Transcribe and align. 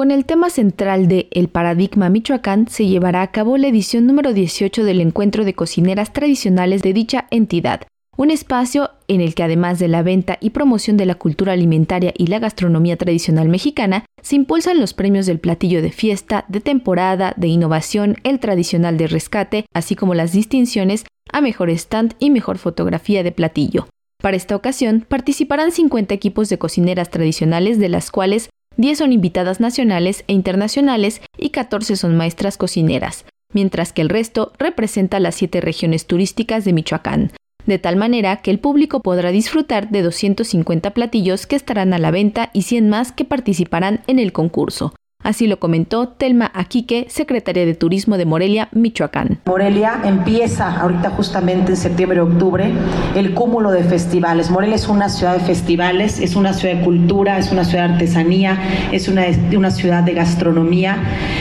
Con 0.00 0.10
el 0.10 0.24
tema 0.24 0.48
central 0.48 1.08
de 1.08 1.28
El 1.30 1.48
Paradigma 1.48 2.08
Michoacán 2.08 2.68
se 2.68 2.86
llevará 2.86 3.20
a 3.20 3.30
cabo 3.32 3.58
la 3.58 3.68
edición 3.68 4.06
número 4.06 4.32
18 4.32 4.82
del 4.82 4.98
Encuentro 5.02 5.44
de 5.44 5.52
Cocineras 5.52 6.14
Tradicionales 6.14 6.80
de 6.80 6.94
dicha 6.94 7.26
entidad, 7.30 7.82
un 8.16 8.30
espacio 8.30 8.92
en 9.08 9.20
el 9.20 9.34
que 9.34 9.42
además 9.42 9.78
de 9.78 9.88
la 9.88 10.02
venta 10.02 10.38
y 10.40 10.50
promoción 10.50 10.96
de 10.96 11.04
la 11.04 11.16
cultura 11.16 11.52
alimentaria 11.52 12.14
y 12.16 12.28
la 12.28 12.38
gastronomía 12.38 12.96
tradicional 12.96 13.50
mexicana, 13.50 14.06
se 14.22 14.36
impulsan 14.36 14.80
los 14.80 14.94
premios 14.94 15.26
del 15.26 15.38
platillo 15.38 15.82
de 15.82 15.92
fiesta, 15.92 16.46
de 16.48 16.62
temporada, 16.62 17.34
de 17.36 17.48
innovación, 17.48 18.16
el 18.24 18.40
tradicional 18.40 18.96
de 18.96 19.06
rescate, 19.06 19.66
así 19.74 19.96
como 19.96 20.14
las 20.14 20.32
distinciones 20.32 21.04
a 21.30 21.42
mejor 21.42 21.68
stand 21.68 22.14
y 22.18 22.30
mejor 22.30 22.56
fotografía 22.56 23.22
de 23.22 23.32
platillo. 23.32 23.86
Para 24.22 24.38
esta 24.38 24.56
ocasión 24.56 25.04
participarán 25.06 25.72
50 25.72 26.14
equipos 26.14 26.48
de 26.48 26.56
cocineras 26.56 27.10
tradicionales, 27.10 27.78
de 27.78 27.90
las 27.90 28.10
cuales 28.10 28.48
10 28.80 28.96
son 28.96 29.12
invitadas 29.12 29.60
nacionales 29.60 30.24
e 30.26 30.32
internacionales 30.32 31.20
y 31.36 31.50
14 31.50 31.96
son 31.96 32.16
maestras 32.16 32.56
cocineras, 32.56 33.26
mientras 33.52 33.92
que 33.92 34.00
el 34.00 34.08
resto 34.08 34.52
representa 34.58 35.20
las 35.20 35.34
7 35.34 35.60
regiones 35.60 36.06
turísticas 36.06 36.64
de 36.64 36.72
Michoacán 36.72 37.32
de 37.66 37.78
tal 37.78 37.96
manera 37.96 38.36
que 38.36 38.50
el 38.50 38.58
público 38.58 39.00
podrá 39.00 39.30
disfrutar 39.30 39.90
de 39.90 40.02
250 40.02 40.90
platillos 40.92 41.46
que 41.46 41.56
estarán 41.56 41.92
a 41.92 41.98
la 41.98 42.10
venta 42.10 42.50
y 42.52 42.62
100 42.62 42.88
más 42.88 43.12
que 43.12 43.24
participarán 43.24 44.00
en 44.06 44.18
el 44.18 44.32
concurso. 44.32 44.94
Así 45.22 45.46
lo 45.46 45.60
comentó 45.60 46.08
Telma 46.08 46.50
Aquique, 46.54 47.04
secretaria 47.10 47.66
de 47.66 47.74
Turismo 47.74 48.16
de 48.16 48.24
Morelia, 48.24 48.70
Michoacán. 48.72 49.38
Morelia 49.44 50.00
empieza 50.02 50.80
ahorita 50.80 51.10
justamente 51.10 51.72
en 51.72 51.76
septiembre 51.76 52.22
octubre 52.22 52.72
el 53.14 53.34
cúmulo 53.34 53.70
de 53.70 53.84
festivales. 53.84 54.50
Morelia 54.50 54.76
es 54.76 54.88
una 54.88 55.10
ciudad 55.10 55.34
de 55.34 55.40
festivales, 55.40 56.20
es 56.20 56.36
una 56.36 56.54
ciudad 56.54 56.76
de 56.76 56.84
cultura, 56.84 57.36
es 57.36 57.52
una 57.52 57.64
ciudad 57.64 57.88
de 57.88 57.94
artesanía, 57.94 58.58
es 58.92 59.08
una, 59.08 59.24
una 59.54 59.70
ciudad 59.70 60.02
de 60.04 60.14
gastronomía. 60.14 60.96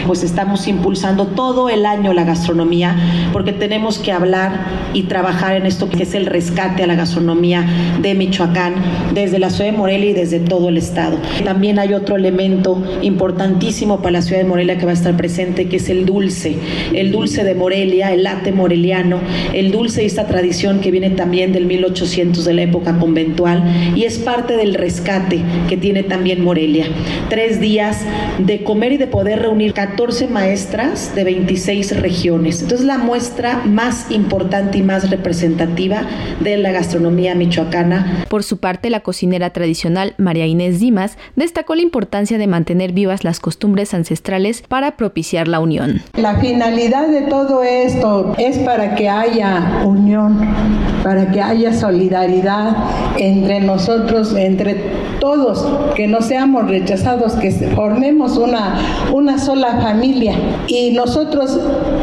Pues 0.05 0.23
estamos 0.23 0.67
impulsando 0.67 1.27
todo 1.27 1.69
el 1.69 1.85
año 1.85 2.11
la 2.11 2.25
gastronomía 2.25 2.97
porque 3.31 3.53
tenemos 3.53 3.97
que 3.97 4.11
hablar 4.11 4.59
y 4.93 5.03
trabajar 5.03 5.55
en 5.55 5.65
esto 5.65 5.89
que 5.89 6.03
es 6.03 6.15
el 6.15 6.25
rescate 6.25 6.83
a 6.83 6.87
la 6.87 6.95
gastronomía 6.95 7.65
de 8.01 8.13
Michoacán 8.13 8.75
desde 9.13 9.39
la 9.39 9.49
ciudad 9.49 9.71
de 9.71 9.77
Morelia 9.77 10.09
y 10.09 10.13
desde 10.13 10.41
todo 10.41 10.67
el 10.67 10.75
estado. 10.75 11.17
También 11.45 11.79
hay 11.79 11.93
otro 11.93 12.17
elemento 12.17 12.83
importantísimo 13.01 13.68
para 13.69 14.11
la 14.11 14.21
ciudad 14.23 14.41
de 14.41 14.47
Morelia 14.47 14.79
que 14.79 14.85
va 14.85 14.91
a 14.91 14.95
estar 14.95 15.15
presente, 15.15 15.69
que 15.69 15.75
es 15.75 15.89
el 15.89 16.07
dulce, 16.07 16.55
el 16.91 17.11
dulce 17.11 17.43
de 17.43 17.53
Morelia, 17.53 18.11
el 18.11 18.23
late 18.23 18.51
moreliano, 18.51 19.19
el 19.53 19.71
dulce 19.71 20.01
y 20.01 20.07
esta 20.07 20.25
tradición 20.25 20.79
que 20.79 20.89
viene 20.89 21.11
también 21.11 21.53
del 21.53 21.67
1800 21.67 22.45
de 22.45 22.53
la 22.53 22.63
época 22.63 22.97
conventual 22.97 23.63
y 23.95 24.05
es 24.05 24.17
parte 24.17 24.57
del 24.57 24.73
rescate 24.73 25.43
que 25.67 25.77
tiene 25.77 26.01
también 26.01 26.43
Morelia. 26.43 26.87
Tres 27.29 27.61
días 27.61 28.01
de 28.39 28.63
comer 28.63 28.93
y 28.93 28.97
de 28.97 29.05
poder 29.05 29.39
reunir 29.39 29.73
14 29.73 30.27
maestras 30.27 31.13
de 31.13 31.23
26 31.25 32.01
regiones. 32.01 32.63
Entonces 32.63 32.87
la 32.87 32.97
muestra 32.97 33.61
más 33.65 34.09
importante 34.09 34.79
y 34.79 34.81
más 34.81 35.11
representativa 35.11 36.07
de 36.39 36.57
la 36.57 36.71
gastronomía 36.71 37.35
michoacana. 37.35 38.25
Por 38.29 38.43
su 38.43 38.57
parte, 38.57 38.89
la 38.89 39.01
cocinera 39.01 39.51
tradicional 39.51 40.15
María 40.17 40.47
Inés 40.47 40.79
Dimas 40.79 41.19
destacó 41.35 41.75
la 41.75 41.83
importancia 41.83 42.39
de 42.39 42.47
mantener 42.47 42.93
vivas 42.93 43.23
las 43.23 43.39
costumbres 43.39 43.58
costumbres 43.59 43.93
ancestrales 43.93 44.61
para 44.61 44.95
propiciar 44.95 45.49
la 45.49 45.59
unión. 45.59 46.01
La 46.15 46.39
finalidad 46.39 47.09
de 47.09 47.23
todo 47.23 47.61
esto 47.61 48.33
es 48.37 48.57
para 48.59 48.95
que 48.95 49.09
haya 49.09 49.81
unión, 49.83 50.39
para 51.03 51.31
que 51.31 51.41
haya 51.41 51.73
solidaridad 51.73 52.75
entre 53.17 53.61
nosotros, 53.61 54.35
entre 54.35 54.75
todos, 55.19 55.65
que 55.95 56.07
no 56.07 56.21
seamos 56.21 56.67
rechazados, 56.67 57.33
que 57.33 57.51
formemos 57.51 58.37
una, 58.37 58.75
una 59.13 59.37
sola 59.37 59.79
familia. 59.81 60.33
Y 60.67 60.91
nosotros 60.91 61.59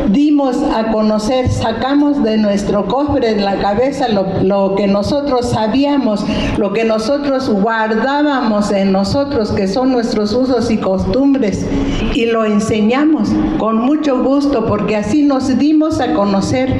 dimos 0.08 0.56
a 0.74 0.92
conocer, 0.92 1.48
sacamos 1.50 2.22
de 2.22 2.36
nuestro 2.36 2.86
cofre 2.86 3.34
de 3.34 3.41
la 3.41 3.56
cabeza 3.56 4.08
lo, 4.08 4.27
lo 4.42 4.74
que 4.74 4.86
nosotros 4.86 5.51
sabíamos, 5.51 6.24
lo 6.58 6.73
que 6.73 6.84
nosotros 6.84 7.48
guardábamos 7.48 8.70
en 8.70 8.92
nosotros, 8.92 9.52
que 9.52 9.67
son 9.67 9.92
nuestros 9.92 10.33
usos 10.33 10.70
y 10.70 10.78
costumbres 10.78 11.67
y 12.14 12.27
lo 12.27 12.45
enseñamos 12.45 13.30
con 13.58 13.78
mucho 13.78 14.23
gusto 14.23 14.67
porque 14.67 14.96
así 14.96 15.23
nos 15.23 15.58
dimos 15.58 16.01
a 16.01 16.14
conocer. 16.14 16.74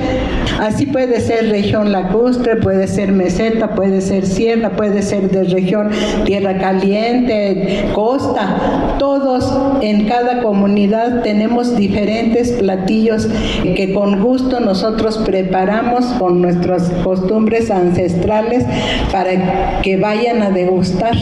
Así 0.61 0.87
puede 0.87 1.21
ser 1.21 1.51
región 1.51 1.93
puede 2.11 2.87
ser 2.87 3.13
meseta, 3.13 3.75
puede 3.75 4.01
ser 4.01 4.27
sierra, 4.27 4.71
puede 4.71 5.03
ser 5.03 5.31
de 5.31 5.45
región 5.45 5.91
tierra 6.25 6.59
caliente, 6.59 7.91
costa. 7.95 8.97
Todos 8.99 9.53
en 9.83 10.07
cada 10.07 10.43
comunidad 10.43 11.23
tenemos 11.23 11.77
diferentes 11.77 12.53
platillos 12.53 13.29
que 13.63 13.93
con 13.93 14.23
gusto 14.23 14.61
nosotros 14.61 15.19
preparamos 15.19 16.05
con 16.19 16.41
nuestras 16.43 16.91
costumbres 17.05 17.71
ancestrales 17.71 18.65
para 19.13 19.81
que 19.83 19.97
vayan 19.97 20.43
a 20.43 20.51
degustar 20.51 21.15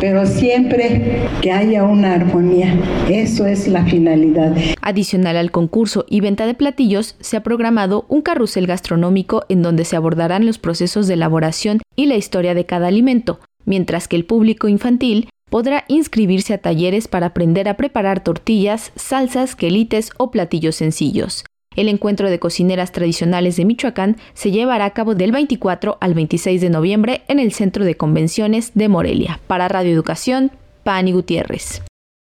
pero 0.00 0.26
siempre 0.26 1.28
que 1.42 1.52
haya 1.52 1.84
una 1.84 2.14
armonía. 2.14 2.78
Eso 3.08 3.46
es 3.46 3.68
la 3.68 3.84
finalidad. 3.84 4.56
Adicional 4.80 5.36
al 5.36 5.50
concurso 5.50 6.04
y 6.08 6.20
venta 6.20 6.46
de 6.46 6.54
platillos, 6.54 7.16
se 7.20 7.36
ha 7.36 7.42
programado 7.42 8.04
un 8.08 8.22
carrusel 8.22 8.66
gastronómico 8.66 9.44
en 9.48 9.62
donde 9.62 9.84
se 9.84 9.96
abordarán 9.96 10.46
los 10.46 10.58
procesos 10.58 11.06
de 11.06 11.14
elaboración 11.14 11.80
y 11.96 12.06
la 12.06 12.16
historia 12.16 12.54
de 12.54 12.66
cada 12.66 12.88
alimento, 12.88 13.40
mientras 13.64 14.08
que 14.08 14.16
el 14.16 14.24
público 14.24 14.68
infantil 14.68 15.28
podrá 15.50 15.84
inscribirse 15.88 16.54
a 16.54 16.58
talleres 16.58 17.08
para 17.08 17.26
aprender 17.26 17.68
a 17.68 17.76
preparar 17.76 18.22
tortillas, 18.22 18.92
salsas, 18.96 19.56
quelites 19.56 20.10
o 20.18 20.30
platillos 20.30 20.76
sencillos. 20.76 21.44
El 21.78 21.88
encuentro 21.88 22.28
de 22.28 22.40
cocineras 22.40 22.90
tradicionales 22.90 23.54
de 23.54 23.64
Michoacán 23.64 24.16
se 24.34 24.50
llevará 24.50 24.84
a 24.84 24.90
cabo 24.90 25.14
del 25.14 25.30
24 25.30 25.96
al 26.00 26.12
26 26.12 26.60
de 26.60 26.70
noviembre 26.70 27.22
en 27.28 27.38
el 27.38 27.52
Centro 27.52 27.84
de 27.84 27.96
Convenciones 27.96 28.72
de 28.74 28.88
Morelia. 28.88 29.38
Para 29.46 29.68
Radio 29.68 29.92
Educación, 29.92 30.50
Pani 30.82 31.12
Gutiérrez. 31.12 31.80